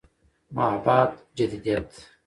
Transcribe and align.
ما 0.51 0.77
بعد 0.77 1.13
جديديت 1.35 2.07